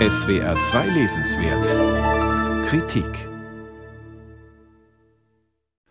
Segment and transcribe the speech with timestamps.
[0.00, 3.28] SWR 2 Lesenswert Kritik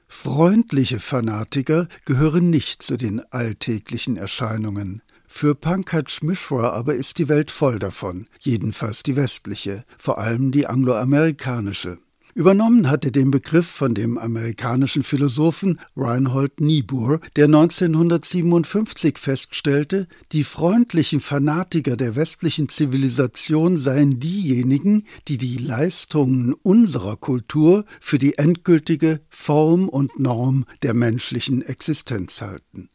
[0.10, 5.02] Freundliche Fanatiker gehören nicht zu den alltäglichen Erscheinungen.
[5.26, 10.68] Für Pankaj Mishra aber ist die Welt voll davon, jedenfalls die westliche, vor allem die
[10.68, 12.00] angloamerikanische.
[12.36, 20.44] Übernommen hat er den Begriff von dem amerikanischen Philosophen Reinhold Niebuhr, der 1957 feststellte, die
[20.44, 29.22] freundlichen Fanatiker der westlichen Zivilisation seien diejenigen, die die Leistungen unserer Kultur für die endgültige
[29.30, 32.90] Form und Norm der menschlichen Existenz halten.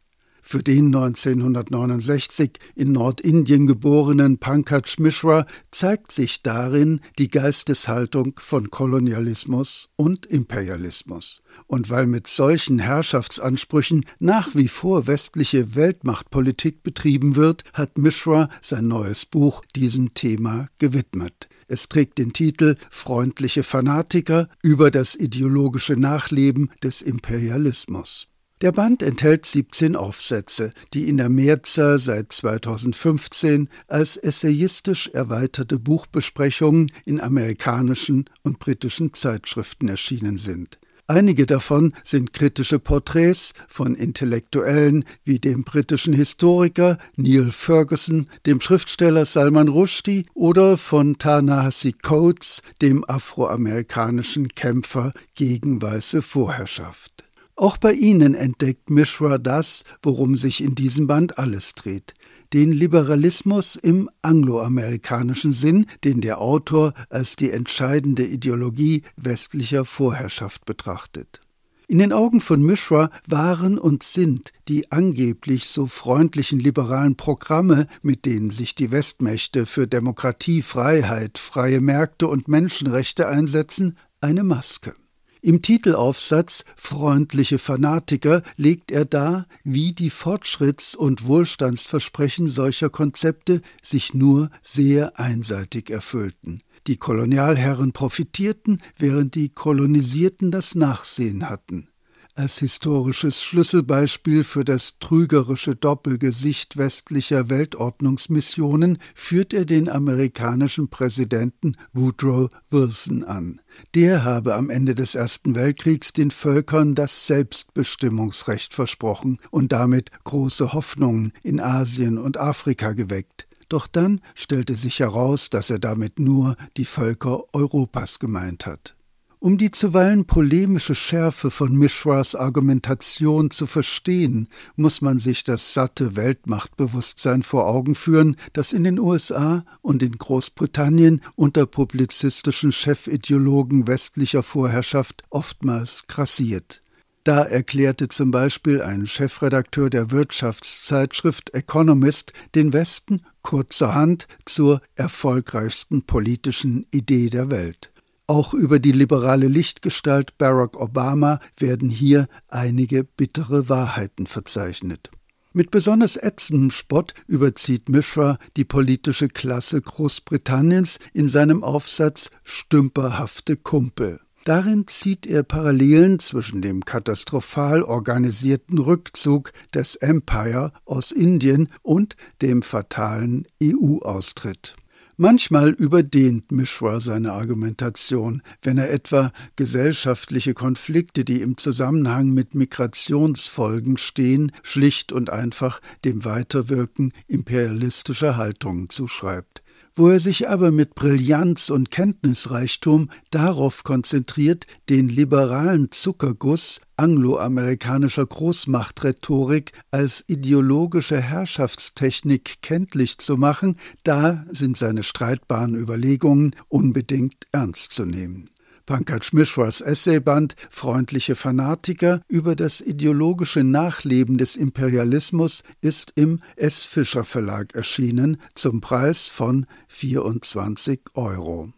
[0.51, 9.89] Für den 1969 in Nordindien geborenen Pankaj Mishra zeigt sich darin die Geisteshaltung von Kolonialismus
[9.95, 11.43] und Imperialismus.
[11.67, 18.87] Und weil mit solchen Herrschaftsansprüchen nach wie vor westliche Weltmachtpolitik betrieben wird, hat Mishra sein
[18.87, 21.47] neues Buch diesem Thema gewidmet.
[21.67, 28.29] Es trägt den Titel Freundliche Fanatiker über das ideologische Nachleben des Imperialismus.
[28.61, 36.91] Der Band enthält 17 Aufsätze, die in der Mehrzahl seit 2015 als essayistisch erweiterte Buchbesprechungen
[37.05, 40.77] in amerikanischen und britischen Zeitschriften erschienen sind.
[41.07, 49.23] Einige davon sind kritische Porträts von Intellektuellen wie dem britischen Historiker Neil Ferguson, dem Schriftsteller
[49.23, 57.23] Salman Rushdie oder von Ta-Nehisi Coates, dem afroamerikanischen Kämpfer gegen weiße Vorherrschaft.
[57.59, 62.13] Auch bei ihnen entdeckt Mishra das, worum sich in diesem Band alles dreht.
[62.53, 71.41] Den Liberalismus im angloamerikanischen Sinn, den der Autor als die entscheidende Ideologie westlicher Vorherrschaft betrachtet.
[71.89, 78.25] In den Augen von Mishra waren und sind die angeblich so freundlichen liberalen Programme, mit
[78.25, 84.93] denen sich die Westmächte für Demokratie, Freiheit, freie Märkte und Menschenrechte einsetzen, eine Maske.
[85.41, 94.13] Im Titelaufsatz Freundliche Fanatiker legt er dar, wie die Fortschritts- und Wohlstandsversprechen solcher Konzepte sich
[94.13, 96.61] nur sehr einseitig erfüllten.
[96.87, 101.89] Die Kolonialherren profitierten, während die Kolonisierten das Nachsehen hatten.
[102.35, 112.49] Als historisches Schlüsselbeispiel für das trügerische Doppelgesicht westlicher Weltordnungsmissionen führt er den amerikanischen Präsidenten Woodrow
[112.69, 113.59] Wilson an.
[113.93, 120.71] Der habe am Ende des Ersten Weltkriegs den Völkern das Selbstbestimmungsrecht versprochen und damit große
[120.71, 123.47] Hoffnungen in Asien und Afrika geweckt.
[123.67, 128.95] Doch dann stellte sich heraus, dass er damit nur die Völker Europas gemeint hat.
[129.41, 136.17] Um die zuweilen polemische Schärfe von Mishras Argumentation zu verstehen, muss man sich das satte
[136.17, 144.43] Weltmachtbewusstsein vor Augen führen, das in den USA und in Großbritannien unter publizistischen Chefideologen westlicher
[144.43, 146.81] Vorherrschaft oftmals grassiert.
[147.23, 156.87] Da erklärte zum Beispiel ein Chefredakteur der Wirtschaftszeitschrift Economist den Westen kurzerhand zur erfolgreichsten politischen
[156.91, 157.89] Idee der Welt.
[158.29, 165.09] Auch über die liberale Lichtgestalt Barack Obama werden hier einige bittere Wahrheiten verzeichnet.
[165.51, 174.19] Mit besonders ätzendem Spott überzieht Mishra die politische Klasse Großbritanniens in seinem Aufsatz Stümperhafte Kumpel.
[174.45, 182.61] Darin zieht er Parallelen zwischen dem katastrophal organisierten Rückzug des Empire aus Indien und dem
[182.61, 184.75] fatalen EU-Austritt.
[185.21, 193.97] Manchmal überdehnt Mishra seine Argumentation, wenn er etwa gesellschaftliche Konflikte, die im Zusammenhang mit Migrationsfolgen
[193.97, 199.61] stehen, schlicht und einfach dem Weiterwirken imperialistischer Haltungen zuschreibt
[199.95, 209.71] wo er sich aber mit Brillanz und Kenntnisreichtum darauf konzentriert, den liberalen Zuckerguss angloamerikanischer Großmachtrhetorik
[209.91, 218.49] als ideologische Herrschaftstechnik kenntlich zu machen, da sind seine streitbaren Überlegungen unbedingt ernst zu nehmen.
[218.89, 226.85] Pankaj Mishras Essayband Freundliche Fanatiker über das ideologische Nachleben des Imperialismus ist im S.
[226.85, 231.71] Fischer Verlag erschienen zum Preis von 24 Euro.